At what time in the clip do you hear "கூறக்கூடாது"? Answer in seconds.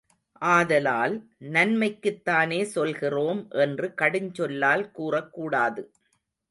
4.97-5.83